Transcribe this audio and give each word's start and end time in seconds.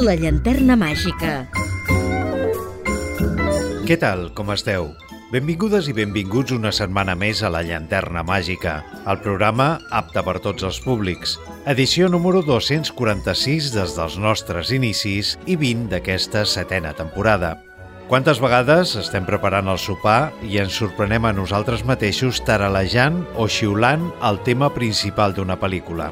La 0.00 0.14
llanterna 0.16 0.78
màgica. 0.80 1.30
Què 3.84 3.98
tal, 4.00 4.30
com 4.32 4.48
esteu? 4.54 4.86
Benvingudes 5.28 5.90
i 5.90 5.94
benvinguts 5.98 6.54
una 6.56 6.72
setmana 6.72 7.12
més 7.20 7.42
a 7.44 7.50
La 7.52 7.60
Llanterna 7.66 8.22
Màgica, 8.24 8.78
el 9.04 9.20
programa 9.20 9.66
apte 9.92 10.24
per 10.24 10.38
tots 10.40 10.64
els 10.64 10.80
públics. 10.80 11.36
Edició 11.68 12.08
número 12.08 12.40
246 12.46 13.68
des 13.76 13.94
dels 13.98 14.16
nostres 14.16 14.72
inicis 14.72 15.34
i 15.44 15.58
20 15.60 15.92
d'aquesta 15.92 16.46
setena 16.48 16.94
temporada. 16.96 17.58
Quantes 18.08 18.40
vegades 18.40 18.96
estem 19.04 19.28
preparant 19.28 19.68
el 19.68 19.78
sopar 19.78 20.32
i 20.40 20.62
ens 20.64 20.80
sorprenem 20.80 21.28
a 21.28 21.36
nosaltres 21.36 21.84
mateixos 21.84 22.40
taralejant 22.48 23.26
o 23.36 23.50
xiulant 23.52 24.08
el 24.24 24.40
tema 24.48 24.72
principal 24.72 25.36
d'una 25.36 25.60
pel·lícula? 25.60 26.08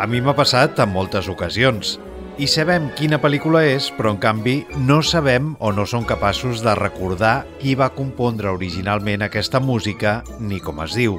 A 0.00 0.08
mi 0.08 0.24
m'ha 0.24 0.32
passat 0.32 0.80
en 0.80 0.88
moltes 0.88 1.28
ocasions, 1.28 1.98
i 2.40 2.46
sabem 2.48 2.86
quina 2.96 3.18
pel·lícula 3.20 3.60
és, 3.68 3.90
però 3.92 4.14
en 4.14 4.18
canvi 4.20 4.62
no 4.88 5.02
sabem 5.04 5.50
o 5.60 5.74
no 5.76 5.84
som 5.84 6.06
capaços 6.08 6.62
de 6.64 6.72
recordar 6.78 7.44
qui 7.60 7.74
va 7.76 7.90
compondre 7.92 8.48
originalment 8.48 9.26
aquesta 9.26 9.60
música 9.60 10.22
ni 10.40 10.56
com 10.64 10.80
es 10.80 10.96
diu. 10.96 11.18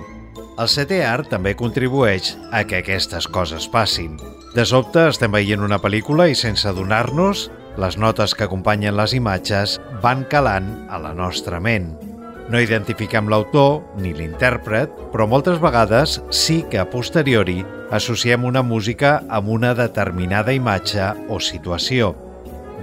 El 0.57 0.69
setè 0.69 1.03
art 1.05 1.29
també 1.29 1.53
contribueix 1.57 2.33
a 2.49 2.63
que 2.65 2.81
aquestes 2.81 3.29
coses 3.29 3.69
passin. 3.69 4.17
De 4.55 4.65
sobte 4.65 5.05
estem 5.13 5.37
veient 5.37 5.61
una 5.61 5.79
pel·lícula 5.81 6.25
i 6.31 6.37
sense 6.37 6.65
adonar-nos, 6.67 7.51
les 7.77 8.01
notes 8.01 8.33
que 8.33 8.49
acompanyen 8.49 8.97
les 8.97 9.13
imatges 9.13 9.77
van 10.01 10.25
calant 10.25 10.73
a 10.89 10.97
la 11.05 11.13
nostra 11.13 11.61
ment. 11.61 12.10
No 12.51 12.59
identifiquem 12.59 13.29
l'autor 13.31 13.77
ni 14.03 14.11
l'intèrpret, 14.11 14.91
però 15.13 15.23
moltes 15.29 15.61
vegades 15.63 16.17
sí 16.35 16.57
que 16.67 16.81
a 16.81 16.87
posteriori 16.89 17.61
associem 17.95 18.43
una 18.43 18.63
música 18.63 19.21
amb 19.31 19.53
una 19.53 19.71
determinada 19.77 20.51
imatge 20.51 21.05
o 21.31 21.39
situació. 21.39 22.11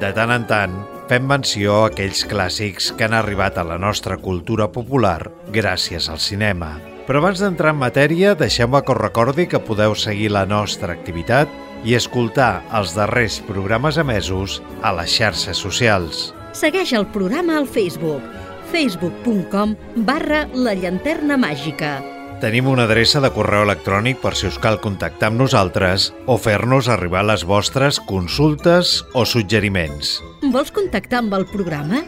De 0.00 0.08
tant 0.16 0.32
en 0.32 0.46
tant, 0.48 0.78
fem 1.10 1.26
menció 1.28 1.82
a 1.82 1.90
aquells 1.90 2.24
clàssics 2.30 2.94
que 2.96 3.04
han 3.04 3.16
arribat 3.18 3.58
a 3.60 3.66
la 3.68 3.76
nostra 3.82 4.16
cultura 4.16 4.70
popular 4.72 5.28
gràcies 5.52 6.08
al 6.08 6.22
cinema. 6.22 6.78
Però 7.04 7.20
abans 7.20 7.44
d'entrar 7.44 7.74
en 7.74 7.82
matèria, 7.82 8.34
deixem-me 8.40 8.80
que 8.80 8.96
us 8.96 9.02
recordi 9.02 9.48
que 9.52 9.60
podeu 9.60 9.96
seguir 9.96 10.32
la 10.32 10.46
nostra 10.48 10.96
activitat 10.96 11.52
i 11.84 11.96
escoltar 11.98 12.62
els 12.72 12.96
darrers 12.96 13.42
programes 13.44 14.00
emesos 14.00 14.62
a 14.80 14.96
les 14.96 15.12
xarxes 15.12 15.60
socials. 15.60 16.28
Segueix 16.56 16.94
el 16.96 17.04
programa 17.12 17.58
al 17.60 17.68
Facebook 17.68 18.24
facebook.com 18.72 19.74
barra 20.06 20.46
la 20.54 20.76
llanterna 20.78 21.36
màgica. 21.40 21.98
Tenim 22.38 22.68
una 22.70 22.84
adreça 22.86 23.18
de 23.18 23.32
correu 23.34 23.64
electrònic 23.66 24.20
per 24.22 24.36
si 24.38 24.46
us 24.46 24.60
cal 24.62 24.78
contactar 24.78 25.32
amb 25.32 25.42
nosaltres 25.42 26.12
o 26.30 26.38
fer-nos 26.38 26.86
arribar 26.86 27.24
les 27.26 27.42
vostres 27.42 27.98
consultes 27.98 29.00
o 29.18 29.26
suggeriments. 29.26 30.20
Vols 30.54 30.70
contactar 30.70 31.24
amb 31.24 31.34
el 31.40 31.48
programa? 31.50 32.04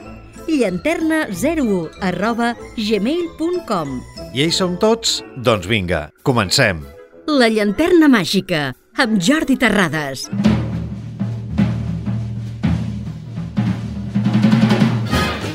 llanterna01 0.51 1.91
arroba 2.01 2.55
gmail.com 2.77 4.01
I 4.35 4.45
ells 4.47 4.61
som 4.63 4.77
tots? 4.83 5.21
Doncs 5.37 5.69
vinga, 5.71 6.09
comencem! 6.27 6.85
La 7.31 7.51
llanterna 7.53 8.11
màgica, 8.11 8.71
amb 8.99 9.21
Jordi 9.23 9.59
Terrades. 9.61 10.29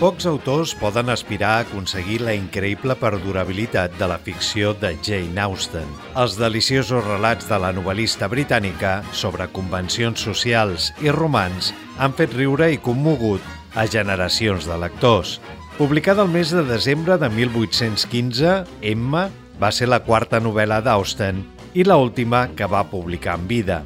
Pocs 0.05 0.27
autors 0.29 0.75
poden 0.77 1.07
aspirar 1.09 1.51
a 1.55 1.61
aconseguir 1.63 2.19
la 2.21 2.35
increïble 2.37 2.93
perdurabilitat 3.01 3.95
de 3.97 4.05
la 4.05 4.19
ficció 4.21 4.75
de 4.77 4.91
Jane 5.01 5.41
Austen. 5.41 5.87
Els 6.21 6.35
deliciosos 6.37 7.01
relats 7.07 7.47
de 7.49 7.57
la 7.57 7.71
novel·lista 7.73 8.29
britànica 8.29 8.99
sobre 9.17 9.47
convencions 9.49 10.21
socials 10.21 10.91
i 11.01 11.09
romans 11.09 11.71
han 11.97 12.13
fet 12.13 12.37
riure 12.37 12.69
i 12.69 12.77
commogut 12.77 13.41
a 13.73 13.87
generacions 13.89 14.69
de 14.69 14.77
lectors. 14.77 15.39
Publicada 15.79 16.21
el 16.21 16.29
mes 16.29 16.53
de 16.53 16.61
desembre 16.69 17.17
de 17.17 17.31
1815, 17.41 18.53
Emma 18.85 19.25
va 19.57 19.73
ser 19.73 19.89
la 19.89 20.03
quarta 20.05 20.37
novel·la 20.37 20.83
d'Austen 20.85 21.41
i 21.73 21.81
la 21.81 21.97
última 21.97 22.51
que 22.53 22.69
va 22.69 22.85
publicar 22.93 23.39
en 23.41 23.49
vida. 23.49 23.81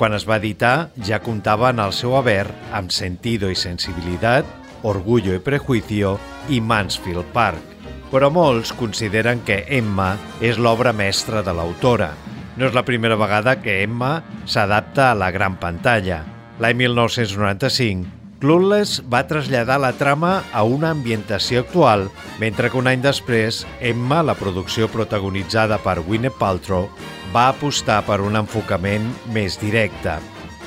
Quan 0.00 0.18
es 0.18 0.26
va 0.26 0.42
editar, 0.42 0.90
ja 0.98 1.22
comptava 1.22 1.70
en 1.70 1.78
el 1.78 1.94
seu 1.94 2.18
haver 2.18 2.48
amb 2.74 2.90
Sentido 2.90 3.52
i 3.52 3.54
Sensibilitat, 3.54 4.58
Orgullo 4.82 5.34
i 5.34 5.42
Prejuicio 5.44 6.18
i 6.48 6.60
Mansfield 6.60 7.28
Park, 7.34 7.76
però 8.10 8.30
molts 8.32 8.72
consideren 8.76 9.44
que 9.46 9.62
Emma 9.68 10.14
és 10.40 10.58
l'obra 10.58 10.92
mestra 10.96 11.44
de 11.46 11.54
l'autora. 11.54 12.14
No 12.56 12.66
és 12.68 12.76
la 12.76 12.84
primera 12.84 13.18
vegada 13.20 13.58
que 13.62 13.82
Emma 13.84 14.18
s'adapta 14.44 15.10
a 15.10 15.18
la 15.18 15.30
gran 15.30 15.58
pantalla. 15.60 16.24
L'any 16.60 16.76
1995, 16.82 18.20
Clueless 18.40 19.02
va 19.12 19.26
traslladar 19.28 19.76
la 19.84 19.92
trama 20.00 20.40
a 20.56 20.64
una 20.64 20.94
ambientació 20.96 21.60
actual, 21.60 22.08
mentre 22.40 22.70
que 22.72 22.80
un 22.80 22.88
any 22.88 23.04
després, 23.04 23.66
Emma, 23.84 24.22
la 24.24 24.34
producció 24.34 24.88
protagonitzada 24.88 25.76
per 25.84 26.00
Gwyneth 26.06 26.40
Paltrow, 26.40 26.88
va 27.34 27.50
apostar 27.52 28.00
per 28.08 28.22
un 28.24 28.40
enfocament 28.40 29.12
més 29.36 29.60
directe. 29.60 30.16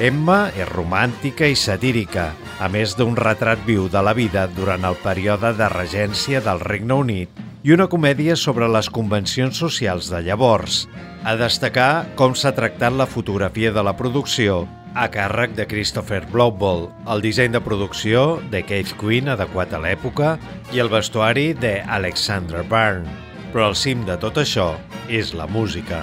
Emma 0.01 0.47
és 0.57 0.65
romàntica 0.71 1.45
i 1.45 1.53
satírica, 1.53 2.31
a 2.57 2.67
més 2.71 2.95
d'un 2.97 3.13
retrat 3.13 3.61
viu 3.67 3.85
de 3.93 4.01
la 4.01 4.15
vida 4.17 4.47
durant 4.49 4.87
el 4.89 4.97
període 5.03 5.51
de 5.53 5.67
regència 5.69 6.41
del 6.41 6.63
Regne 6.65 6.97
Unit 6.97 7.43
i 7.63 7.75
una 7.75 7.85
comèdia 7.87 8.33
sobre 8.35 8.67
les 8.67 8.89
convencions 8.89 9.59
socials 9.61 10.09
de 10.09 10.23
llavors. 10.25 10.87
A 11.23 11.35
destacar 11.37 12.07
com 12.17 12.33
s'ha 12.33 12.55
tractat 12.57 12.97
la 12.97 13.05
fotografia 13.05 13.71
de 13.71 13.83
la 13.85 13.93
producció 13.93 14.63
a 14.97 15.05
càrrec 15.13 15.53
de 15.57 15.67
Christopher 15.69 16.23
Blowball, 16.31 16.87
el 17.09 17.21
disseny 17.21 17.53
de 17.53 17.61
producció 17.61 18.41
de 18.49 18.63
Keith 18.65 18.97
Quinn 18.97 19.29
adequat 19.29 19.73
a 19.73 19.81
l'època 19.81 20.35
i 20.73 20.81
el 20.81 20.89
vestuari 20.89 21.51
de 21.53 21.79
Alexander 21.85 22.65
Byrne. 22.65 23.09
Però 23.53 23.69
el 23.69 23.77
cim 23.77 24.05
de 24.09 24.17
tot 24.17 24.41
això 24.41 24.73
és 25.09 25.35
la 25.37 25.45
música. 25.45 26.01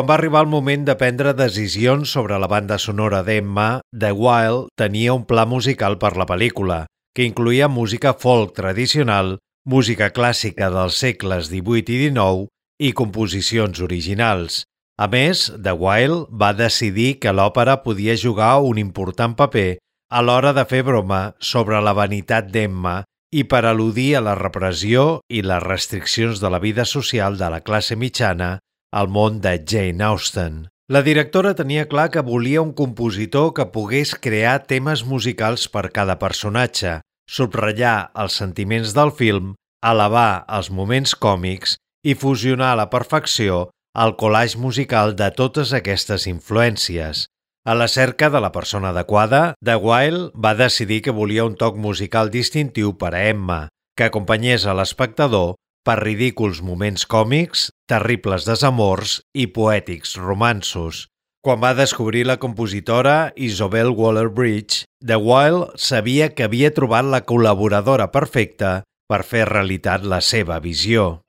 Quan 0.00 0.08
va 0.08 0.14
arribar 0.16 0.40
el 0.40 0.48
moment 0.48 0.84
de 0.88 0.94
prendre 0.96 1.34
decisions 1.36 2.12
sobre 2.16 2.38
la 2.40 2.46
banda 2.48 2.78
sonora 2.80 3.18
d'Emma, 3.20 3.82
The 3.92 4.14
Wild 4.16 4.70
tenia 4.80 5.12
un 5.12 5.26
pla 5.28 5.42
musical 5.44 5.98
per 6.00 6.14
la 6.16 6.24
pel·lícula, 6.24 6.86
que 7.12 7.26
incluïa 7.28 7.68
música 7.68 8.14
folk 8.22 8.54
tradicional, 8.56 9.34
música 9.68 10.08
clàssica 10.16 10.70
dels 10.72 10.96
segles 11.04 11.50
XVIII 11.50 11.82
i 11.82 11.98
XIX 12.06 12.48
i 12.80 12.94
composicions 12.96 13.82
originals. 13.84 14.62
A 14.96 15.10
més, 15.12 15.44
The 15.52 15.76
Wild 15.76 16.32
va 16.32 16.54
decidir 16.56 17.18
que 17.20 17.36
l'òpera 17.36 17.76
podia 17.84 18.16
jugar 18.16 18.54
un 18.64 18.80
important 18.80 19.36
paper 19.36 19.68
a 20.08 20.24
l'hora 20.24 20.54
de 20.56 20.64
fer 20.64 20.80
broma 20.88 21.34
sobre 21.52 21.84
la 21.84 21.92
vanitat 21.92 22.48
d'Emma 22.48 23.02
i 23.36 23.44
per 23.44 23.66
al·ludir 23.68 24.14
a 24.16 24.24
la 24.24 24.38
repressió 24.40 25.20
i 25.28 25.44
les 25.44 25.62
restriccions 25.68 26.40
de 26.40 26.48
la 26.48 26.64
vida 26.64 26.88
social 26.88 27.36
de 27.36 27.52
la 27.52 27.60
classe 27.60 28.00
mitjana 28.00 28.54
al 28.90 29.08
món 29.08 29.40
de 29.40 29.62
Jane 29.66 30.04
Austen. 30.04 30.68
La 30.90 31.02
directora 31.06 31.54
tenia 31.54 31.86
clar 31.86 32.08
que 32.10 32.22
volia 32.26 32.62
un 32.62 32.72
compositor 32.74 33.52
que 33.54 33.68
pogués 33.70 34.16
crear 34.18 34.66
temes 34.66 35.04
musicals 35.06 35.68
per 35.70 35.92
cada 35.94 36.18
personatge, 36.18 36.98
subratllar 37.30 38.10
els 38.18 38.38
sentiments 38.42 38.94
del 38.96 39.12
film, 39.14 39.54
elevar 39.86 40.44
els 40.50 40.70
moments 40.74 41.14
còmics 41.14 41.76
i 42.02 42.16
fusionar 42.18 42.72
a 42.74 42.80
la 42.82 42.88
perfecció 42.90 43.68
el 43.94 44.16
collage 44.16 44.58
musical 44.58 45.14
de 45.18 45.30
totes 45.30 45.72
aquestes 45.76 46.26
influències. 46.26 47.28
A 47.66 47.74
la 47.76 47.88
cerca 47.92 48.30
de 48.30 48.40
la 48.40 48.50
persona 48.52 48.90
adequada, 48.90 49.54
The 49.64 49.76
Wild 49.76 50.32
va 50.34 50.54
decidir 50.58 51.02
que 51.02 51.14
volia 51.14 51.44
un 51.44 51.54
toc 51.54 51.76
musical 51.76 52.30
distintiu 52.30 52.96
per 52.98 53.14
a 53.14 53.26
Emma, 53.28 53.68
que 53.96 54.08
acompanyés 54.08 54.64
a 54.66 54.74
l'espectador 54.74 55.54
per 55.84 55.98
ridículs 56.00 56.62
moments 56.62 57.06
còmics, 57.06 57.68
terribles 57.90 58.46
desamors 58.46 59.18
i 59.34 59.48
poètics 59.50 60.14
romansos. 60.20 61.08
Quan 61.40 61.58
va 61.62 61.72
descobrir 61.74 62.26
la 62.28 62.36
compositora 62.36 63.32
Isobel 63.34 63.90
Waller-Bridge, 63.96 64.84
The 65.00 65.16
Wild 65.16 65.78
sabia 65.80 66.28
que 66.36 66.44
havia 66.44 66.70
trobat 66.76 67.08
la 67.08 67.22
col·laboradora 67.24 68.10
perfecta 68.12 68.82
per 69.10 69.22
fer 69.26 69.46
realitat 69.48 70.04
la 70.04 70.20
seva 70.20 70.60
visió. 70.60 71.24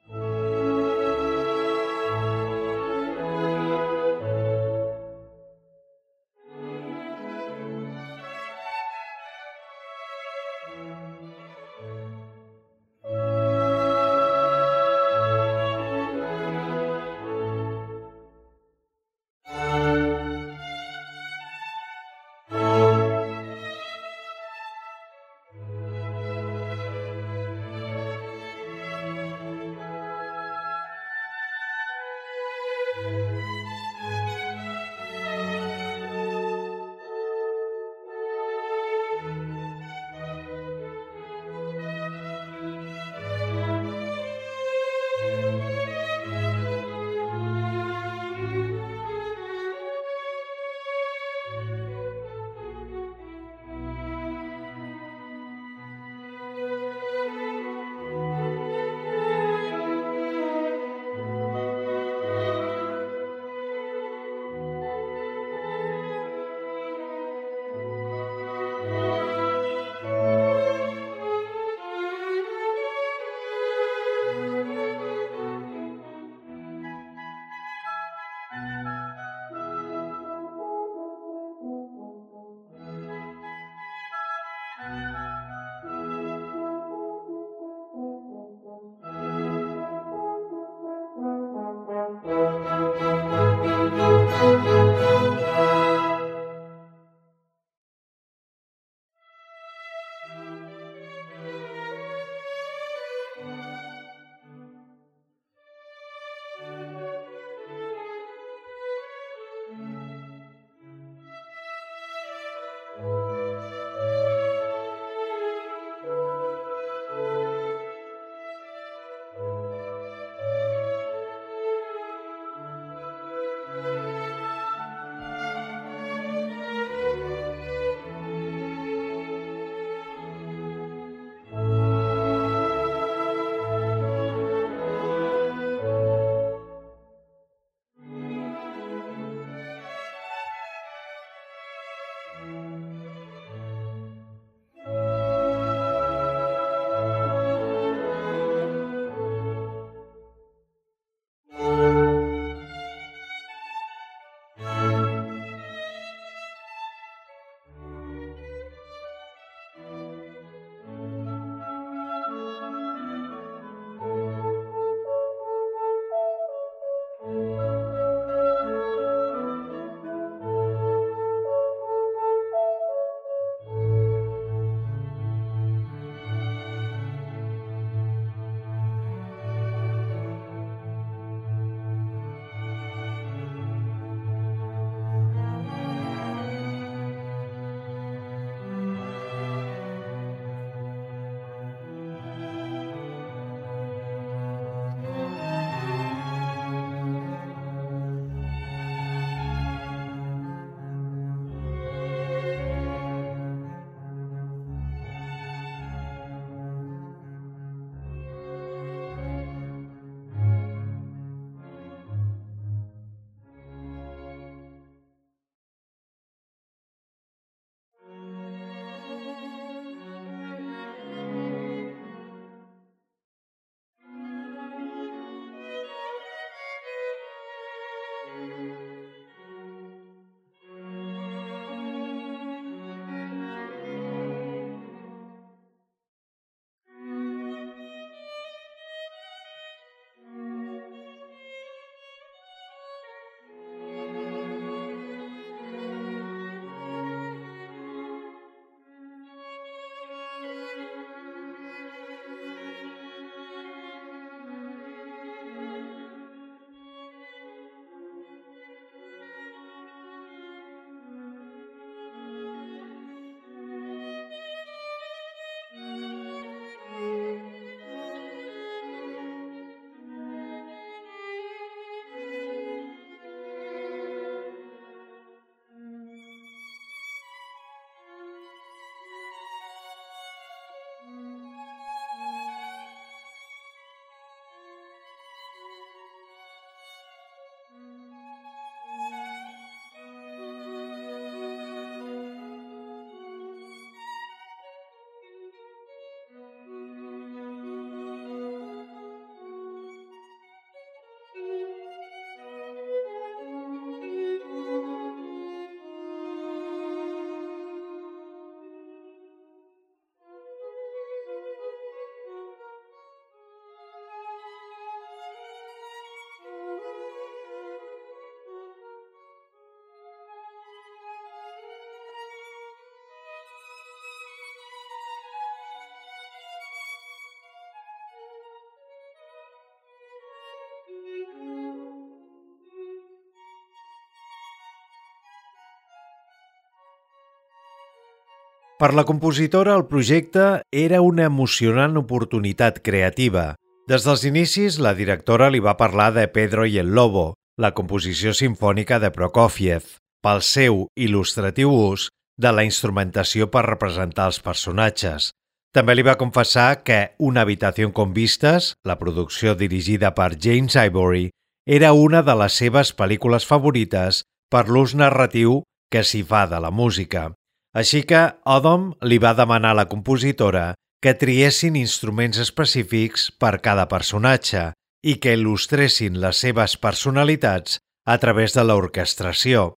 Per 338.82 338.96
la 338.98 339.04
compositora, 339.06 339.76
el 339.78 339.84
projecte 339.86 340.44
era 340.72 341.04
una 341.06 341.28
emocionant 341.30 342.00
oportunitat 342.00 342.80
creativa. 342.82 343.44
Des 343.86 344.08
dels 344.08 344.24
inicis, 344.26 344.80
la 344.82 344.96
directora 344.98 345.52
li 345.54 345.60
va 345.62 345.76
parlar 345.78 346.08
de 346.16 346.24
Pedro 346.34 346.64
i 346.66 346.80
el 346.82 346.90
Lobo, 346.98 347.36
la 347.62 347.76
composició 347.78 348.32
sinfònica 348.34 348.98
de 348.98 349.12
Prokofiev, 349.14 349.84
pel 350.26 350.42
seu 350.42 350.88
il·lustratiu 350.98 351.70
ús 351.70 352.08
de 352.42 352.50
la 352.58 352.64
instrumentació 352.66 353.52
per 353.54 353.68
representar 353.68 354.26
els 354.32 354.40
personatges. 354.42 355.30
També 355.78 355.94
li 355.94 356.06
va 356.08 356.18
confessar 356.18 356.82
que 356.82 357.12
Una 357.20 357.44
habitació 357.46 357.92
con 357.94 358.16
vistes, 358.16 358.74
la 358.84 358.98
producció 358.98 359.54
dirigida 359.54 360.16
per 360.18 360.40
James 360.42 360.74
Ivory, 360.74 361.30
era 361.68 361.94
una 361.94 362.24
de 362.24 362.34
les 362.34 362.58
seves 362.58 362.96
pel·lícules 362.98 363.46
favorites 363.46 364.24
per 364.50 364.66
l'ús 364.70 364.96
narratiu 364.96 365.62
que 365.92 366.02
s'hi 366.02 366.24
fa 366.24 366.48
de 366.48 366.58
la 366.58 366.72
música. 366.72 367.30
Així 367.74 368.04
que 368.04 368.22
Odom 368.44 368.92
li 369.08 369.18
va 369.24 369.32
demanar 369.38 369.72
a 369.72 369.80
la 369.82 369.88
compositora 369.92 370.74
que 371.02 371.16
triessin 371.18 371.78
instruments 371.80 372.38
específics 372.44 373.30
per 373.42 373.62
cada 373.64 373.88
personatge 373.90 374.72
i 375.02 375.16
que 375.24 375.34
il·lustressin 375.38 376.20
les 376.22 376.42
seves 376.44 376.76
personalitats 376.78 377.80
a 378.06 378.18
través 378.22 378.54
de 378.54 378.66
l'orquestració. 378.68 379.74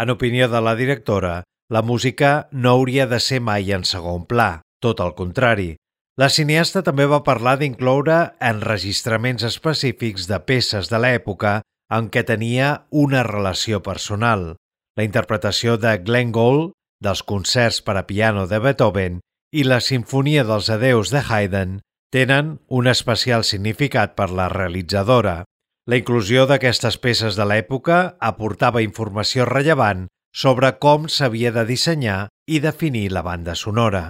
En 0.00 0.10
opinió 0.10 0.48
de 0.48 0.60
la 0.64 0.74
directora, 0.74 1.42
la 1.70 1.82
música 1.82 2.48
no 2.50 2.74
hauria 2.74 3.06
de 3.06 3.20
ser 3.20 3.40
mai 3.40 3.70
en 3.72 3.84
segon 3.84 4.24
pla, 4.26 4.62
tot 4.82 5.00
el 5.04 5.14
contrari. 5.14 5.74
La 6.18 6.28
cineasta 6.30 6.82
també 6.86 7.06
va 7.10 7.24
parlar 7.26 7.56
d'incloure 7.60 8.18
enregistraments 8.40 9.44
específics 9.46 10.28
de 10.30 10.38
peces 10.46 10.90
de 10.90 11.00
l'època 11.02 11.60
en 11.92 12.08
què 12.10 12.24
tenia 12.26 12.86
una 12.90 13.22
relació 13.26 13.82
personal. 13.82 14.54
La 14.96 15.06
interpretació 15.06 15.76
de 15.76 15.96
Glenn 15.98 16.32
Gould 16.32 16.72
dels 17.04 17.22
concerts 17.22 17.82
per 17.84 17.98
a 18.00 18.06
piano 18.08 18.48
de 18.50 18.58
Beethoven 18.64 19.20
i 19.54 19.64
la 19.68 19.80
Sinfonia 19.84 20.42
dels 20.48 20.70
Adeus 20.72 21.12
de 21.14 21.22
Haydn 21.22 21.78
tenen 22.14 22.56
un 22.68 22.88
especial 22.90 23.44
significat 23.44 24.14
per 24.18 24.30
la 24.30 24.48
realitzadora. 24.48 25.42
La 25.86 26.00
inclusió 26.00 26.46
d'aquestes 26.48 26.96
peces 26.98 27.36
de 27.36 27.46
l'època 27.46 28.16
aportava 28.32 28.82
informació 28.82 29.44
rellevant 29.50 30.08
sobre 30.34 30.72
com 30.80 31.06
s'havia 31.06 31.52
de 31.54 31.66
dissenyar 31.68 32.18
i 32.50 32.60
definir 32.64 33.10
la 33.12 33.22
banda 33.22 33.54
sonora. 33.54 34.06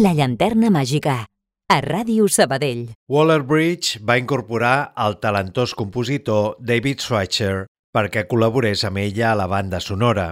La 0.00 0.14
llanterna 0.16 0.70
màgica, 0.72 1.26
a 1.68 1.76
Ràdio 1.84 2.24
Sabadell. 2.32 2.86
Waller-Bridge 3.12 3.98
va 4.08 4.14
incorporar 4.16 4.94
el 5.04 5.18
talentós 5.20 5.74
compositor 5.76 6.54
David 6.56 7.02
Schweitzer 7.04 7.66
perquè 7.92 8.22
col·laborés 8.30 8.86
amb 8.88 9.02
ella 9.02 9.26
a 9.32 9.36
la 9.36 9.48
banda 9.50 9.82
sonora. 9.84 10.30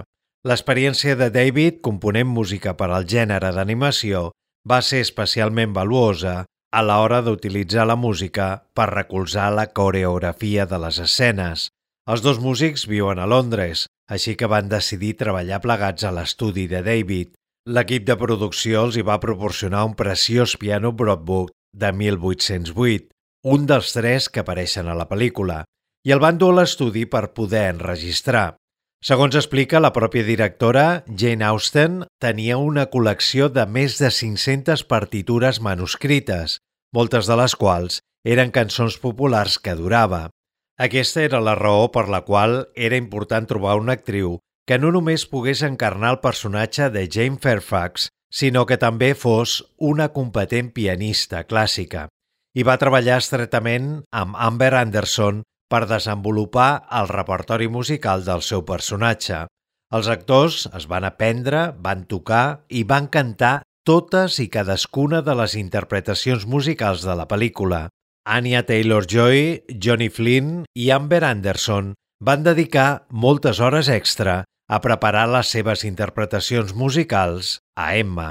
L'experiència 0.49 1.13
de 1.19 1.29
David 1.29 1.83
component 1.85 2.31
música 2.33 2.73
per 2.79 2.89
al 2.89 3.05
gènere 3.05 3.51
d'animació 3.53 4.31
va 4.65 4.81
ser 4.81 5.03
especialment 5.05 5.75
valuosa 5.77 6.39
a 6.49 6.81
l'hora 6.81 7.21
d'utilitzar 7.21 7.85
la 7.85 7.99
música 7.99 8.49
per 8.73 8.89
recolzar 8.95 9.51
la 9.53 9.67
coreografia 9.69 10.65
de 10.65 10.81
les 10.81 10.97
escenes. 11.05 11.69
Els 12.09 12.25
dos 12.25 12.41
músics 12.41 12.87
viuen 12.89 13.21
a 13.21 13.29
Londres, 13.29 13.85
així 14.09 14.33
que 14.33 14.49
van 14.49 14.71
decidir 14.71 15.13
treballar 15.19 15.61
plegats 15.61 16.09
a 16.09 16.15
l'estudi 16.15 16.65
de 16.65 16.81
David. 16.81 17.35
L'equip 17.69 18.05
de 18.05 18.15
producció 18.17 18.79
els 18.87 18.95
hi 18.97 19.03
va 19.05 19.19
proporcionar 19.21 19.83
un 19.85 19.91
preciós 19.97 20.55
piano 20.57 20.89
Broadbook 20.99 21.51
de 21.83 21.91
1808, 21.93 23.11
un 23.53 23.67
dels 23.69 23.91
tres 23.93 24.25
que 24.33 24.41
apareixen 24.41 24.89
a 24.89 24.95
la 24.97 25.05
pel·lícula, 25.11 25.59
i 26.07 26.15
el 26.15 26.21
van 26.23 26.39
dur 26.41 26.49
a 26.55 26.57
l'estudi 26.59 27.03
per 27.05 27.29
poder 27.37 27.67
enregistrar. 27.75 28.55
Segons 29.05 29.37
explica 29.37 29.83
la 29.83 29.93
pròpia 29.93 30.25
directora, 30.25 31.03
Jane 31.13 31.45
Austen 31.45 32.01
tenia 32.17 32.57
una 32.57 32.87
col·lecció 32.89 33.51
de 33.53 33.67
més 33.69 34.01
de 34.01 34.09
500 34.17 34.87
partitures 34.89 35.61
manuscrites, 35.61 36.57
moltes 36.89 37.29
de 37.29 37.37
les 37.37 37.53
quals 37.53 38.01
eren 38.25 38.49
cançons 38.49 38.97
populars 38.97 39.61
que 39.61 39.77
durava. 39.77 40.25
Aquesta 40.81 41.21
era 41.21 41.37
la 41.37 41.53
raó 41.59 41.91
per 41.93 42.09
la 42.09 42.25
qual 42.25 42.63
era 42.73 42.97
important 42.97 43.45
trobar 43.45 43.77
una 43.77 43.93
actriu 43.99 44.39
que 44.69 44.77
no 44.77 44.91
només 44.93 45.23
pogués 45.25 45.63
encarnar 45.65 46.11
el 46.13 46.19
personatge 46.21 46.91
de 46.93 47.07
Jane 47.09 47.39
Fairfax, 47.41 48.03
sinó 48.29 48.67
que 48.69 48.75
també 48.77 49.15
fos 49.17 49.63
una 49.81 50.11
competent 50.13 50.67
pianista 50.75 51.41
clàssica. 51.49 52.03
I 52.53 52.61
va 52.67 52.77
treballar 52.77 53.15
estretament 53.17 53.87
amb 54.13 54.37
Amber 54.37 54.75
Anderson 54.77 55.39
per 55.73 55.87
desenvolupar 55.89 56.85
el 56.99 57.09
repertori 57.09 57.65
musical 57.67 58.21
del 58.27 58.45
seu 58.45 58.61
personatge. 58.67 59.47
Els 59.89 60.09
actors 60.13 60.67
es 60.77 60.85
van 60.91 61.07
aprendre, 61.09 61.71
van 61.73 62.05
tocar 62.05 62.61
i 62.69 62.83
van 62.85 63.07
cantar 63.09 63.63
totes 63.89 64.37
i 64.37 64.51
cadascuna 64.53 65.23
de 65.25 65.33
les 65.33 65.55
interpretacions 65.57 66.45
musicals 66.45 67.01
de 67.09 67.17
la 67.17 67.25
pel·lícula. 67.25 67.87
Anya 68.29 68.61
Taylor-Joy, 68.69 69.65
Johnny 69.81 70.11
Flynn 70.13 70.61
i 70.77 70.91
Amber 70.93 71.23
Anderson 71.25 71.95
van 72.21 72.45
dedicar 72.45 73.07
moltes 73.09 73.57
hores 73.65 73.89
extra 73.89 74.43
a 74.69 74.79
preparar 74.85 75.25
les 75.33 75.49
seves 75.49 75.83
interpretacions 75.89 76.75
musicals 76.77 77.57
a 77.75 77.95
Emma. 77.97 78.29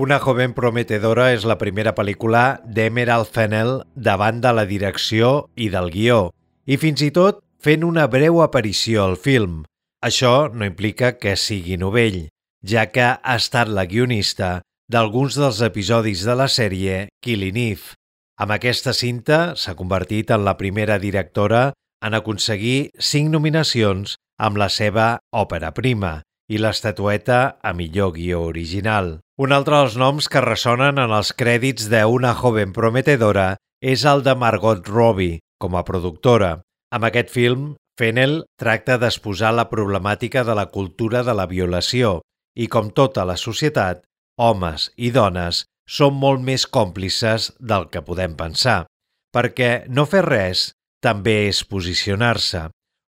Una 0.00 0.16
joven 0.16 0.54
prometedora 0.56 1.26
és 1.34 1.42
la 1.44 1.58
primera 1.60 1.90
pel·lícula 1.92 2.62
d'Emerald 2.64 3.28
Fennell 3.34 3.72
davant 3.92 4.38
de 4.40 4.52
la 4.56 4.62
direcció 4.64 5.50
i 5.60 5.66
del 5.68 5.90
guió, 5.92 6.30
i 6.64 6.78
fins 6.80 7.02
i 7.04 7.10
tot 7.12 7.42
fent 7.60 7.84
una 7.84 8.06
breu 8.08 8.40
aparició 8.40 9.02
al 9.04 9.18
film. 9.20 9.58
Això 10.00 10.48
no 10.54 10.64
implica 10.64 11.10
que 11.20 11.36
sigui 11.36 11.76
novell, 11.76 12.30
ja 12.64 12.86
que 12.88 13.10
ha 13.12 13.36
estat 13.36 13.68
la 13.68 13.84
guionista 13.84 14.62
d'alguns 14.88 15.36
dels 15.36 15.60
episodis 15.68 16.24
de 16.24 16.38
la 16.38 16.48
sèrie 16.48 17.02
Killing 17.20 17.60
Eve. 17.66 17.92
Amb 18.40 18.56
aquesta 18.56 18.96
cinta 18.96 19.52
s'ha 19.52 19.76
convertit 19.76 20.32
en 20.32 20.48
la 20.48 20.56
primera 20.56 20.96
directora 20.96 21.74
en 22.00 22.16
aconseguir 22.16 22.88
cinc 22.96 23.28
nominacions 23.36 24.16
amb 24.40 24.56
la 24.56 24.72
seva 24.72 25.18
òpera 25.36 25.76
prima 25.76 26.22
i 26.48 26.56
l'estatueta 26.56 27.58
a 27.60 27.76
millor 27.76 28.16
guió 28.16 28.46
original. 28.48 29.18
Un 29.40 29.54
altre 29.56 29.72
dels 29.78 29.94
noms 29.96 30.26
que 30.28 30.40
ressonen 30.44 30.98
en 31.00 31.12
els 31.16 31.30
crèdits 31.32 31.86
d'Una 31.88 32.34
joven 32.36 32.74
prometedora 32.76 33.54
és 33.80 34.02
el 34.04 34.20
de 34.26 34.34
Margot 34.36 34.84
Robbie, 34.92 35.38
com 35.56 35.78
a 35.78 35.84
productora. 35.88 36.58
Amb 36.92 37.06
aquest 37.08 37.32
film, 37.32 37.70
Fennel 37.96 38.42
tracta 38.60 38.98
d'exposar 39.00 39.54
la 39.56 39.64
problemàtica 39.70 40.44
de 40.44 40.58
la 40.58 40.66
cultura 40.74 41.24
de 41.24 41.32
la 41.38 41.48
violació 41.48 42.18
i, 42.52 42.68
com 42.68 42.92
tota 42.92 43.24
la 43.24 43.38
societat, 43.40 44.04
homes 44.36 44.90
i 45.00 45.08
dones 45.16 45.64
són 45.88 46.20
molt 46.20 46.44
més 46.44 46.68
còmplices 46.68 47.48
del 47.56 47.88
que 47.88 48.04
podem 48.04 48.36
pensar, 48.36 48.84
perquè 49.32 49.88
no 49.88 50.04
fer 50.04 50.26
res 50.28 50.68
també 51.00 51.46
és 51.48 51.64
posicionar-se. 51.64 52.66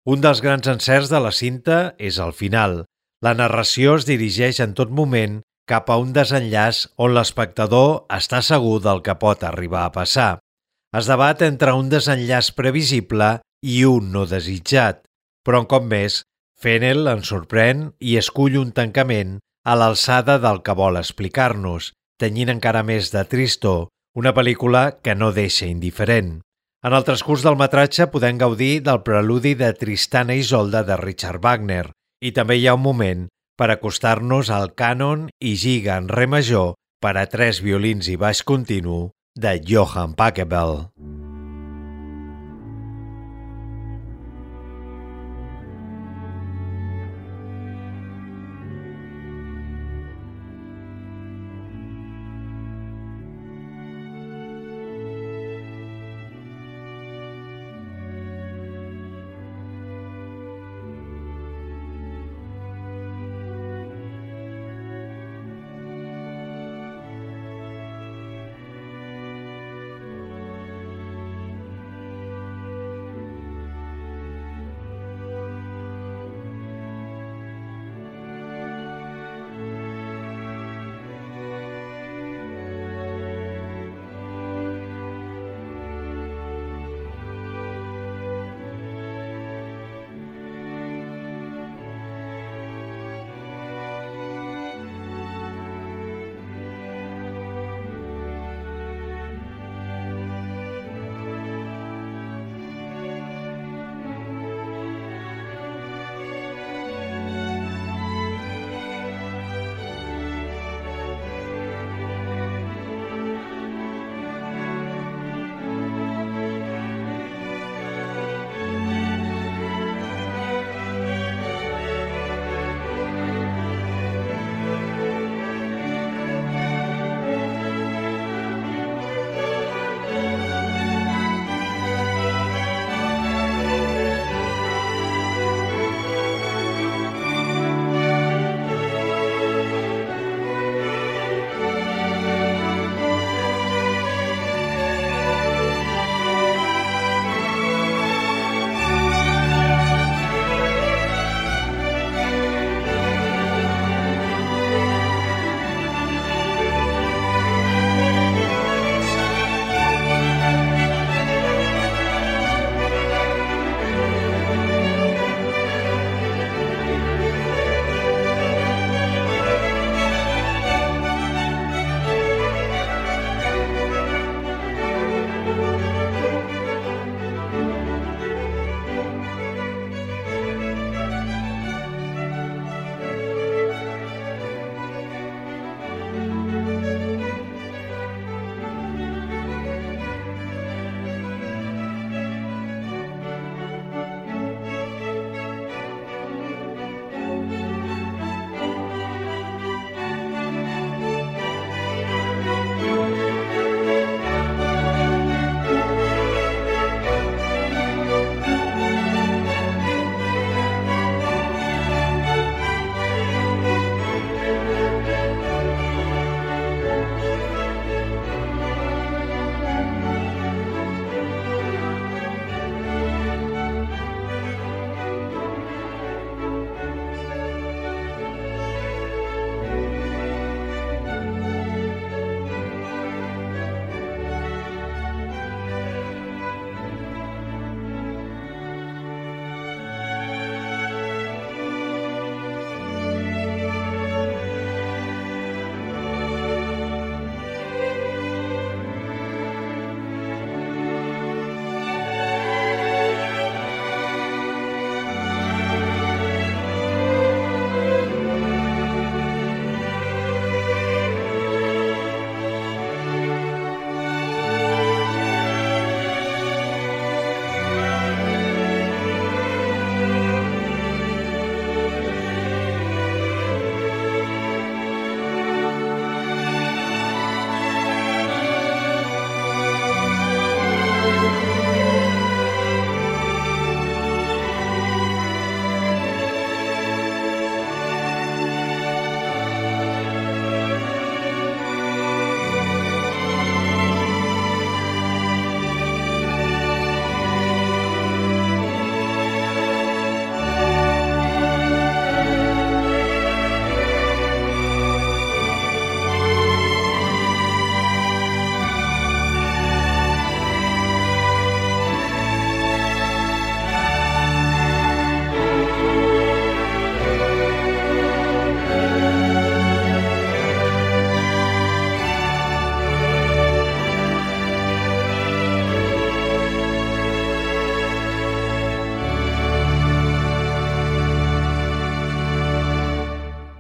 Un 0.08 0.24
dels 0.24 0.40
grans 0.40 0.64
encerts 0.64 1.12
de 1.12 1.20
la 1.20 1.36
cinta 1.36 1.92
és 2.00 2.16
el 2.16 2.32
final. 2.32 2.86
La 3.20 3.36
narració 3.36 3.98
es 4.00 4.08
dirigeix 4.08 4.64
en 4.64 4.72
tot 4.72 4.88
moment 4.88 5.42
cap 5.72 5.88
a 5.88 5.96
un 5.96 6.10
desenllaç 6.12 6.82
on 7.00 7.14
l'espectador 7.16 8.02
està 8.12 8.42
segur 8.44 8.76
del 8.84 9.00
que 9.06 9.14
pot 9.16 9.44
arribar 9.48 9.86
a 9.86 9.92
passar. 9.94 10.32
Es 10.92 11.08
debat 11.08 11.40
entre 11.46 11.72
un 11.72 11.88
desenllaç 11.88 12.50
previsible 12.58 13.38
i 13.64 13.78
un 13.88 14.10
no 14.12 14.26
desitjat, 14.28 15.00
però 15.40 15.62
un 15.62 15.70
cop 15.70 15.86
més, 15.88 16.20
Fennel 16.60 17.08
ens 17.14 17.32
sorprèn 17.32 17.88
i 18.04 18.18
escull 18.20 18.58
un 18.60 18.74
tancament 18.76 19.38
a 19.64 19.78
l'alçada 19.78 20.36
del 20.42 20.60
que 20.66 20.76
vol 20.76 21.00
explicar-nos, 21.00 21.92
tenyint 22.20 22.52
encara 22.52 22.84
més 22.84 23.08
de 23.14 23.24
tristor, 23.24 23.88
una 24.18 24.34
pel·lícula 24.36 24.84
que 25.00 25.16
no 25.16 25.32
deixa 25.32 25.70
indiferent. 25.70 26.40
En 26.84 26.92
el 26.92 27.06
transcurs 27.08 27.46
del 27.46 27.56
metratge 27.56 28.10
podem 28.12 28.36
gaudir 28.36 28.82
del 28.84 29.00
preludi 29.06 29.54
de 29.56 29.72
Tristana 29.78 30.36
Isolda 30.36 30.82
de 30.84 30.98
Richard 31.00 31.40
Wagner 31.40 31.86
i 32.22 32.34
també 32.36 32.58
hi 32.58 32.66
ha 32.68 32.76
un 32.76 32.84
moment 32.84 33.28
per 33.62 33.70
acostar-nos 33.70 34.48
al 34.50 34.72
cànon 34.74 35.28
i 35.38 35.52
giga 35.54 35.94
en 36.02 36.08
re 36.10 36.26
major 36.26 36.74
per 36.98 37.14
a 37.20 37.28
tres 37.30 37.62
violins 37.62 38.10
i 38.10 38.18
baix 38.18 38.42
continu 38.42 38.98
de 39.38 39.54
Johann 39.70 40.18
Pachelbel. 40.18 40.78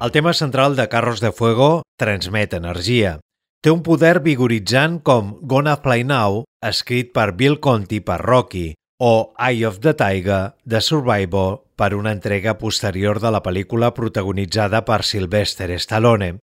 El 0.02 0.10
tema 0.10 0.32
central 0.32 0.74
de 0.74 0.88
Carros 0.88 1.20
de 1.20 1.30
Fuego 1.30 1.84
transmet 1.96 2.54
energia. 2.56 3.20
Té 3.62 3.70
un 3.70 3.84
poder 3.86 4.16
vigoritzant 4.24 4.96
com 5.06 5.28
Gonna 5.46 5.76
Fly 5.78 6.02
Now, 6.02 6.40
escrit 6.58 7.12
per 7.14 7.28
Bill 7.38 7.60
Conti 7.62 8.00
per 8.02 8.16
Rocky, 8.18 8.72
o 8.98 9.32
Eye 9.38 9.62
of 9.68 9.78
the 9.78 9.92
Tiger, 9.94 10.56
de 10.64 10.80
Survivor, 10.82 11.60
per 11.78 11.94
una 11.94 12.10
entrega 12.10 12.56
posterior 12.58 13.20
de 13.22 13.30
la 13.30 13.44
pel·lícula 13.46 13.92
protagonitzada 13.94 14.82
per 14.82 15.04
Sylvester 15.06 15.70
Stallone. 15.78 16.40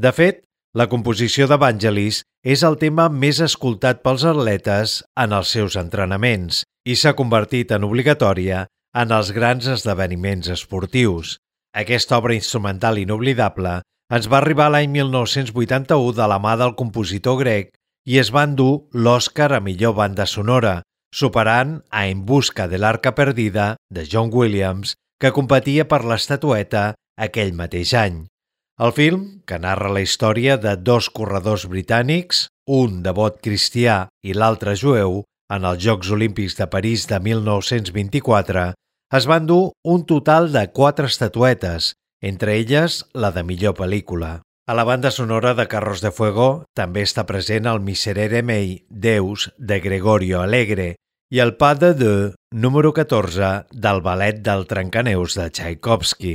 De 0.00 0.14
fet, 0.16 0.40
la 0.72 0.88
composició 0.88 1.44
d'Evangelis 1.52 2.22
és 2.40 2.64
el 2.64 2.80
tema 2.80 3.10
més 3.12 3.44
escoltat 3.44 4.00
pels 4.00 4.24
atletes 4.24 5.02
en 5.20 5.36
els 5.36 5.52
seus 5.52 5.76
entrenaments 5.76 6.64
i 6.88 6.96
s'ha 6.96 7.12
convertit 7.12 7.76
en 7.76 7.84
obligatòria 7.84 8.64
en 8.96 9.12
els 9.12 9.36
grans 9.36 9.68
esdeveniments 9.68 10.48
esportius. 10.56 11.41
Aquesta 11.72 12.18
obra 12.20 12.34
instrumental 12.36 12.98
inoblidable 13.00 13.78
ens 14.12 14.26
va 14.28 14.42
arribar 14.42 14.68
l'any 14.72 14.90
1981 14.92 16.12
de 16.18 16.26
la 16.28 16.36
mà 16.44 16.56
del 16.60 16.74
compositor 16.76 17.38
grec 17.40 17.70
i 18.04 18.18
es 18.20 18.32
va 18.34 18.42
endur 18.48 18.90
l'Oscar 18.92 19.48
a 19.56 19.60
millor 19.64 19.94
banda 19.96 20.26
sonora, 20.26 20.82
superant 21.14 21.78
a 21.90 22.04
En 22.10 22.26
busca 22.28 22.66
de 22.68 22.78
l'arca 22.78 23.14
perdida 23.14 23.76
de 23.88 24.04
John 24.04 24.28
Williams, 24.32 24.96
que 25.20 25.32
competia 25.32 25.86
per 25.88 26.02
l'estatueta 26.04 26.92
aquell 27.16 27.54
mateix 27.56 27.94
any. 27.94 28.26
El 28.82 28.92
film, 28.92 29.24
que 29.46 29.60
narra 29.62 29.92
la 29.92 30.02
història 30.04 30.56
de 30.58 30.76
dos 30.76 31.08
corredors 31.08 31.68
britànics, 31.70 32.48
un 32.66 33.02
devot 33.04 33.38
cristià 33.44 34.08
i 34.24 34.34
l'altre 34.34 34.74
jueu, 34.76 35.22
en 35.52 35.64
els 35.68 35.80
Jocs 35.84 36.10
Olímpics 36.10 36.56
de 36.58 36.66
París 36.66 37.06
de 37.08 37.20
1924, 37.20 38.72
es 39.12 39.26
van 39.28 39.46
dur 39.46 39.72
un 39.84 40.06
total 40.08 40.52
de 40.52 40.70
quatre 40.72 41.06
estatuetes, 41.06 41.92
entre 42.22 42.56
elles 42.56 43.02
la 43.12 43.30
de 43.30 43.42
millor 43.44 43.76
pel·lícula. 43.76 44.40
A 44.66 44.74
la 44.78 44.84
banda 44.88 45.10
sonora 45.10 45.52
de 45.58 45.66
Carros 45.68 46.00
de 46.00 46.12
Fuego 46.16 46.64
també 46.72 47.02
està 47.04 47.26
present 47.28 47.68
el 47.68 47.82
Miserere 47.84 48.40
Mei, 48.42 48.86
Deus, 48.88 49.50
de 49.58 49.80
Gregorio 49.84 50.40
Alegre, 50.40 50.94
i 51.32 51.42
el 51.44 51.56
Pas 51.60 51.78
de 51.80 51.92
Deux, 51.98 52.38
número 52.52 52.94
14, 52.96 53.52
del 53.72 54.00
ballet 54.00 54.40
del 54.40 54.64
Trencaneus 54.70 55.36
de 55.36 55.50
Tchaikovsky. 55.50 56.34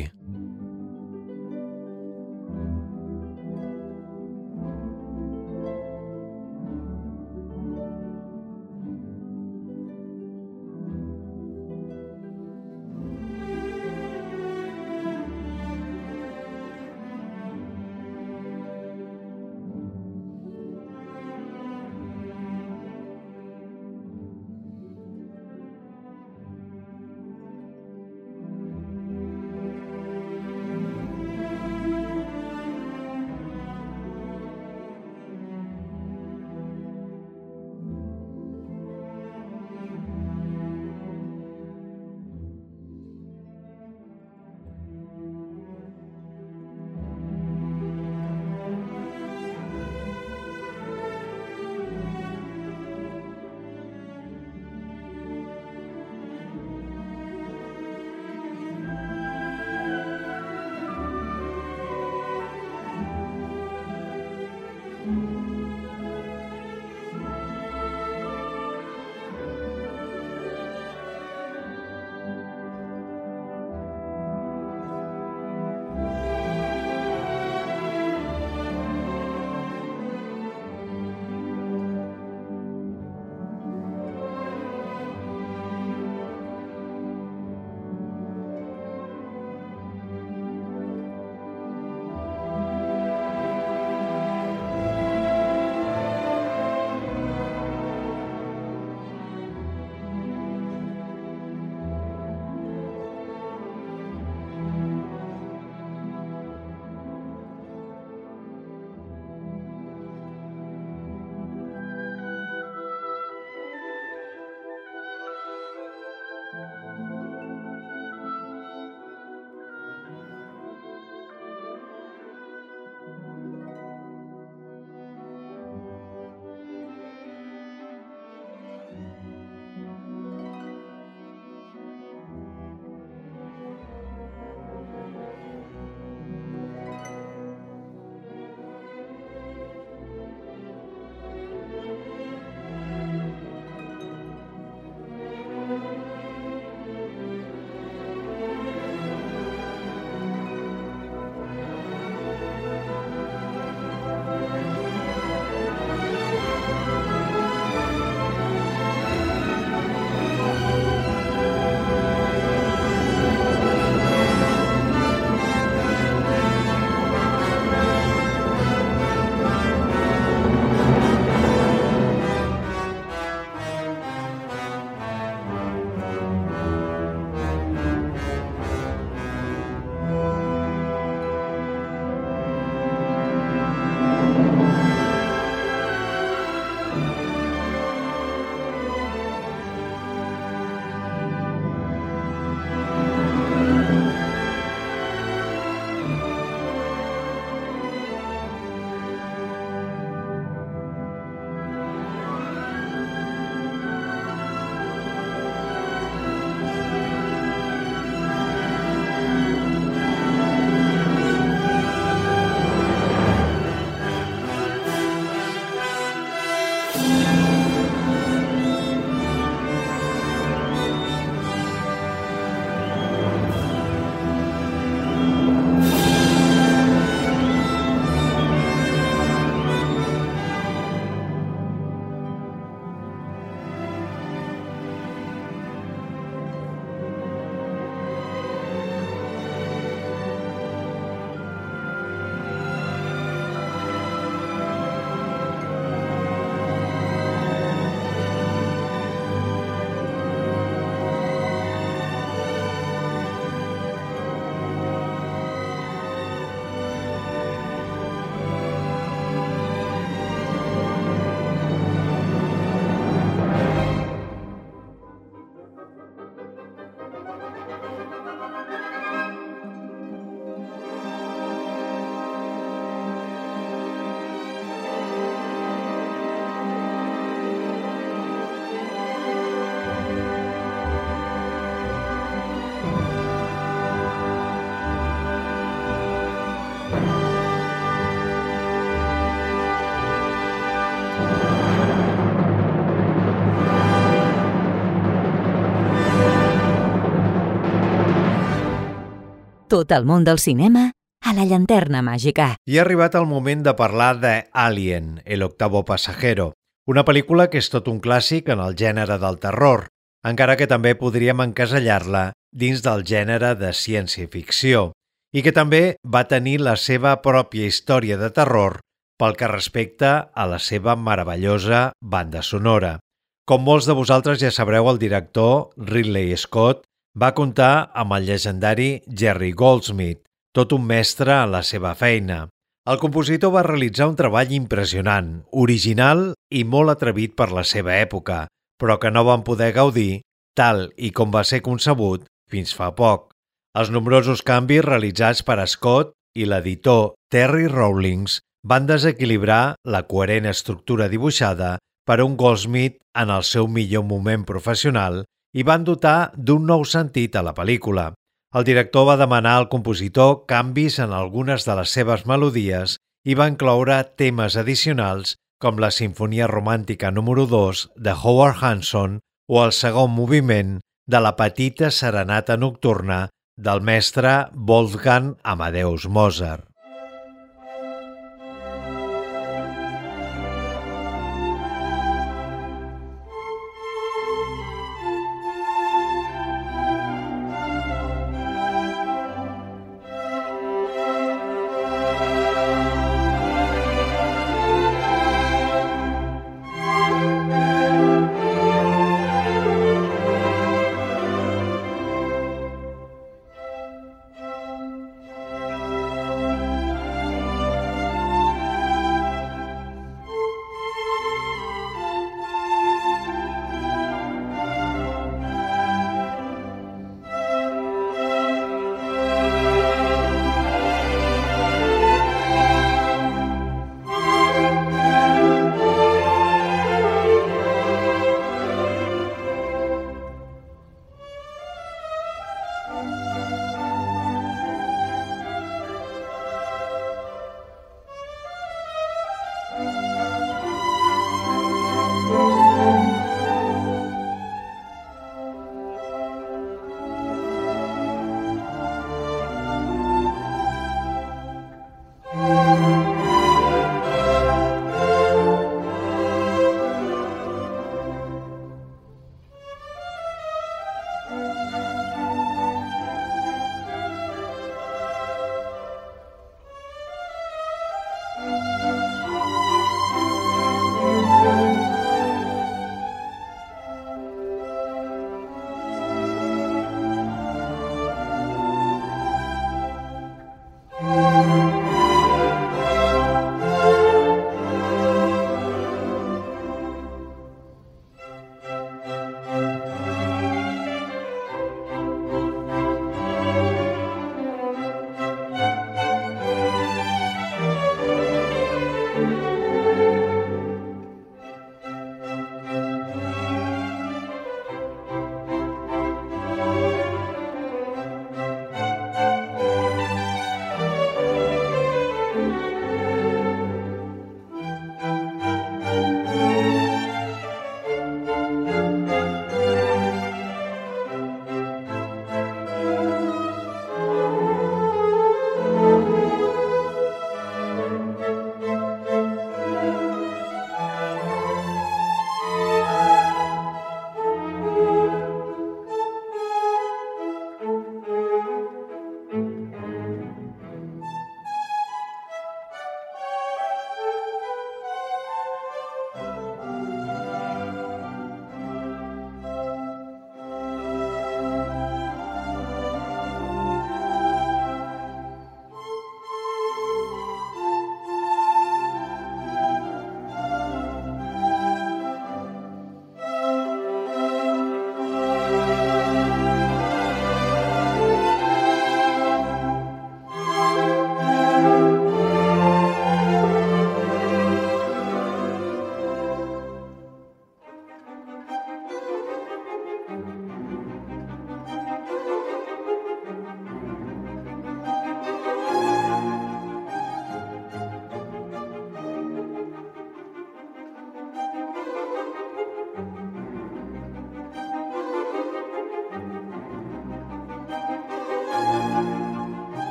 Tot 299.67 299.91
el 299.91 300.05
món 300.07 300.23
del 300.23 300.39
cinema 300.39 300.93
a 301.19 301.33
la 301.35 301.43
llanterna 301.43 301.99
màgica. 301.99 302.53
I 302.63 302.77
ha 302.77 302.85
arribat 302.85 303.17
el 303.19 303.25
moment 303.27 303.65
de 303.65 303.73
parlar 303.75 304.13
de 304.21 304.47
Alien, 304.53 305.17
el 305.25 305.43
octavo 305.43 305.83
pasajero, 305.83 306.53
una 306.87 307.03
pel·lícula 307.03 307.49
que 307.51 307.59
és 307.59 307.67
tot 307.73 307.89
un 307.91 307.99
clàssic 307.99 308.47
en 308.53 308.63
el 308.63 308.77
gènere 308.79 309.17
del 309.19 309.41
terror, 309.43 309.89
encara 310.23 310.55
que 310.55 310.69
també 310.71 310.95
podríem 310.95 311.43
encasellar-la 311.43 312.31
dins 312.55 312.79
del 312.85 313.03
gènere 313.03 313.57
de 313.59 313.73
ciència-ficció, 313.75 314.93
i 315.35 315.43
que 315.43 315.51
també 315.51 315.97
va 316.07 316.23
tenir 316.31 316.61
la 316.63 316.77
seva 316.79 317.17
pròpia 317.19 317.67
història 317.67 318.15
de 318.15 318.31
terror 318.31 318.79
pel 319.19 319.35
que 319.35 319.51
respecta 319.51 320.29
a 320.31 320.47
la 320.47 320.63
seva 320.63 320.95
meravellosa 320.95 321.89
banda 321.99 322.39
sonora. 322.39 322.99
Com 323.43 323.67
molts 323.67 323.87
de 323.87 323.95
vosaltres 323.99 324.39
ja 324.39 324.51
sabreu, 324.51 324.87
el 324.87 324.99
director 324.99 325.73
Ridley 325.75 326.31
Scott 326.39 326.86
va 327.17 327.33
comptar 327.33 327.89
amb 327.97 328.13
el 328.13 328.27
llegendari 328.29 329.01
Jerry 329.09 329.49
Goldsmith, 329.57 330.21
tot 330.53 330.73
un 330.75 330.83
mestre 330.85 331.33
a 331.33 331.47
la 331.49 331.63
seva 331.65 331.95
feina. 331.97 332.45
El 332.87 332.99
compositor 333.01 333.51
va 333.55 333.65
realitzar 333.65 334.05
un 334.11 334.15
treball 334.19 334.53
impressionant, 334.53 335.31
original 335.51 336.29
i 336.53 336.61
molt 336.63 336.93
atrevit 336.93 337.33
per 337.35 337.49
la 337.51 337.63
seva 337.65 337.95
època, 337.97 338.45
però 338.77 338.99
que 339.01 339.11
no 339.11 339.25
van 339.25 339.43
poder 339.47 339.71
gaudir 339.73 340.21
tal 340.55 340.91
i 340.95 341.09
com 341.11 341.33
va 341.33 341.43
ser 341.43 341.63
concebut 341.65 342.27
fins 342.51 342.73
fa 342.77 342.91
poc. 342.95 343.31
Els 343.77 343.89
nombrosos 343.93 344.43
canvis 344.45 344.85
realitzats 344.85 345.41
per 345.45 345.57
Scott 345.67 346.13
i 346.37 346.45
l'editor 346.45 347.15
Terry 347.33 347.65
Rawlings 347.67 348.39
van 348.63 348.85
desequilibrar 348.85 349.75
la 349.85 350.03
coherent 350.05 350.45
estructura 350.49 351.09
dibuixada 351.09 351.77
per 352.05 352.21
un 352.21 352.37
Goldsmith 352.37 353.01
en 353.17 353.33
el 353.33 353.43
seu 353.43 353.67
millor 353.67 354.05
moment 354.05 354.45
professional 354.45 355.23
i 355.57 355.65
van 355.65 355.85
dotar 355.87 356.31
d'un 356.37 356.67
nou 356.69 356.85
sentit 356.85 357.35
a 357.35 357.41
la 357.45 357.55
pel·lícula. 357.57 358.11
El 358.55 358.65
director 358.67 359.07
va 359.09 359.17
demanar 359.19 359.55
al 359.57 359.69
compositor 359.71 360.43
canvis 360.51 360.99
en 361.03 361.15
algunes 361.17 361.65
de 361.65 361.75
les 361.79 361.93
seves 361.97 362.25
melodies 362.29 362.97
i 363.25 363.35
va 363.39 363.49
incloure 363.51 363.97
temes 364.21 364.55
addicionals 364.61 365.33
com 365.61 365.81
la 365.81 365.89
Sinfonia 365.91 366.47
Romàntica 366.51 367.09
número 367.11 367.47
2 367.49 367.87
de 367.97 368.13
Howard 368.13 368.61
Hanson 368.61 369.17
o 369.49 369.63
el 369.65 369.73
segon 369.73 370.13
moviment 370.13 370.77
de 371.07 371.21
la 371.23 371.33
petita 371.39 371.89
serenata 371.89 372.57
nocturna 372.61 373.25
del 373.57 373.81
mestre 373.81 374.37
Wolfgang 374.53 375.33
Amadeus 375.43 376.05
Mozart. 376.07 376.66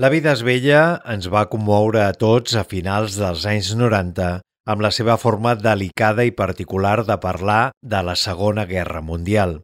La 0.00 0.08
vida 0.08 0.30
és 0.32 0.40
vella 0.40 0.82
ens 1.12 1.26
va 1.28 1.42
commoure 1.52 2.00
a 2.00 2.14
tots 2.16 2.54
a 2.56 2.62
finals 2.64 3.18
dels 3.20 3.42
anys 3.50 3.74
90 3.76 4.28
amb 4.72 4.84
la 4.84 4.90
seva 4.96 5.18
forma 5.20 5.52
delicada 5.58 6.24
i 6.24 6.32
particular 6.38 7.02
de 7.04 7.18
parlar 7.20 7.72
de 7.84 8.00
la 8.06 8.14
Segona 8.16 8.64
Guerra 8.70 9.02
Mundial. 9.04 9.58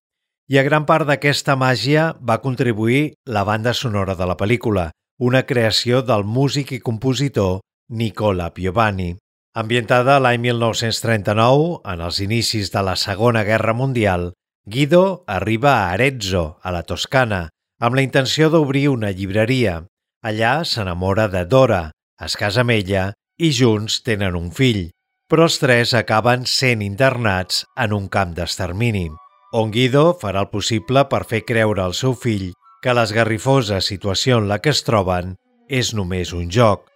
I 0.52 0.58
a 0.60 0.66
gran 0.66 0.84
part 0.84 1.08
d'aquesta 1.08 1.56
màgia 1.56 2.10
va 2.20 2.42
contribuir 2.44 3.14
la 3.24 3.46
banda 3.48 3.72
sonora 3.72 4.18
de 4.20 4.28
la 4.28 4.36
pel·lícula, 4.36 4.90
una 5.16 5.44
creació 5.48 6.02
del 6.04 6.28
músic 6.36 6.76
i 6.76 6.82
compositor 6.84 7.62
Nicola 7.88 8.52
Piovani. 8.52 9.14
Ambientada 9.56 10.20
l'any 10.20 10.44
1939, 10.50 11.80
en 11.80 12.06
els 12.10 12.20
inicis 12.20 12.74
de 12.76 12.84
la 12.84 13.00
Segona 13.00 13.48
Guerra 13.48 13.72
Mundial, 13.72 14.34
Guido 14.68 15.24
arriba 15.26 15.78
a 15.78 15.90
Arezzo, 15.96 16.58
a 16.60 16.76
la 16.76 16.84
Toscana, 16.84 17.46
amb 17.80 17.96
la 17.96 18.04
intenció 18.04 18.52
d'obrir 18.52 18.90
una 18.92 19.16
llibreria. 19.16 19.86
Allà 20.26 20.64
s'enamora 20.66 21.28
de 21.30 21.44
Dora, 21.46 21.92
es 22.26 22.34
casa 22.34 22.64
amb 22.64 22.72
ella 22.74 23.02
i 23.38 23.52
junts 23.54 24.00
tenen 24.02 24.34
un 24.34 24.48
fill, 24.50 24.88
però 25.30 25.44
els 25.46 25.60
tres 25.62 25.92
acaben 25.94 26.48
sent 26.50 26.82
internats 26.82 27.62
en 27.84 27.94
un 27.94 28.08
camp 28.10 28.32
d'extermini, 28.34 29.04
on 29.54 29.70
Guido 29.70 30.16
farà 30.18 30.42
el 30.42 30.50
possible 30.50 31.04
per 31.12 31.22
fer 31.30 31.44
creure 31.46 31.84
al 31.84 31.94
seu 31.94 32.18
fill 32.18 32.48
que 32.82 32.96
l'esgarrifosa 32.98 33.78
situació 33.78 34.40
en 34.42 34.50
la 34.50 34.58
que 34.58 34.74
es 34.74 34.82
troben 34.88 35.36
és 35.70 35.94
només 35.94 36.34
un 36.34 36.50
joc. 36.50 36.88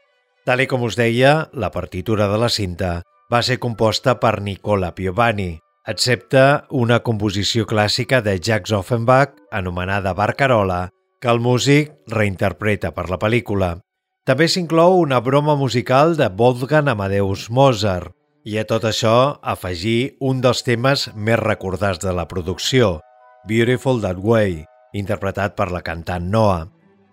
Tal 0.43 0.67
com 0.67 0.83
us 0.83 0.99
deia, 0.99 1.51
la 1.55 1.71
partitura 1.71 2.27
de 2.27 2.39
la 2.41 2.51
cinta 2.51 2.93
va 3.31 3.45
ser 3.47 3.61
composta 3.63 4.19
per 4.19 4.41
Nicola 4.43 4.91
Piovani, 4.97 5.53
excepte 5.87 6.65
una 6.71 6.99
composició 7.07 7.63
clàssica 7.63 8.25
de 8.27 8.41
Jacques 8.43 8.75
Offenbach 8.75 9.39
anomenada 9.55 10.19
Barcarola, 10.19 10.89
que 11.21 11.29
el 11.29 11.41
músic 11.45 11.93
reinterpreta 12.09 12.95
per 12.97 13.11
la 13.13 13.19
pel·lícula. 13.21 13.77
També 14.25 14.49
s'inclou 14.49 14.99
una 15.01 15.21
broma 15.21 15.55
musical 15.57 16.17
de 16.17 16.31
Wolfgang 16.33 16.89
Amadeus 16.93 17.49
Mozart 17.51 18.15
i 18.49 18.57
a 18.57 18.65
tot 18.65 18.87
això 18.89 19.37
afegir 19.43 20.17
un 20.21 20.41
dels 20.41 20.65
temes 20.65 21.09
més 21.15 21.39
recordats 21.41 22.01
de 22.01 22.13
la 22.17 22.27
producció, 22.29 23.01
Beautiful 23.49 24.01
That 24.01 24.21
Way, 24.21 24.65
interpretat 24.97 25.57
per 25.57 25.71
la 25.73 25.83
cantant 25.85 26.31
Noah. 26.33 26.69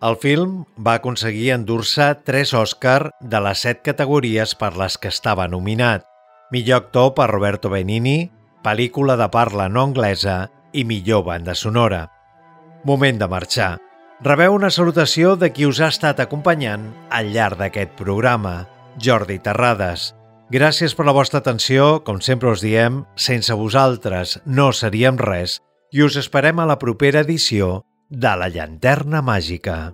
El 0.08 0.16
film 0.22 0.62
va 0.78 1.00
aconseguir 1.00 1.50
endur-se 1.56 2.12
tres 2.24 2.54
Òscar 2.54 3.10
de 3.20 3.42
les 3.42 3.64
set 3.66 3.82
categories 3.84 4.54
per 4.56 4.76
les 4.78 4.98
que 5.02 5.10
estava 5.10 5.48
nominat. 5.50 6.06
Millor 6.54 6.84
actor 6.84 7.16
per 7.18 7.32
Roberto 7.32 7.72
Benini, 7.74 8.30
pel·lícula 8.64 9.18
de 9.18 9.28
parla 9.34 9.68
no 9.68 9.88
anglesa 9.90 10.46
i 10.72 10.86
millor 10.86 11.26
banda 11.26 11.58
sonora. 11.58 12.06
Moment 12.86 13.18
de 13.20 13.28
marxar. 13.28 13.74
Rebeu 14.26 14.56
una 14.56 14.72
salutació 14.74 15.36
de 15.38 15.52
qui 15.54 15.68
us 15.70 15.78
ha 15.78 15.92
estat 15.94 16.18
acompanyant 16.24 16.88
al 17.14 17.28
llarg 17.36 17.60
d'aquest 17.60 17.92
programa, 18.00 18.66
Jordi 18.98 19.38
Terrades. 19.46 20.08
Gràcies 20.50 20.96
per 20.98 21.06
la 21.06 21.14
vostra 21.14 21.44
atenció, 21.44 22.00
com 22.02 22.18
sempre 22.26 22.50
us 22.50 22.64
diem, 22.66 23.04
sense 23.14 23.54
vosaltres 23.54 24.40
no 24.46 24.72
seríem 24.74 25.22
res 25.22 25.60
i 25.94 26.02
us 26.02 26.18
esperem 26.18 26.58
a 26.58 26.66
la 26.66 26.80
propera 26.82 27.22
edició 27.22 27.84
de 28.10 28.34
La 28.42 28.50
Llanterna 28.50 29.22
Màgica. 29.22 29.94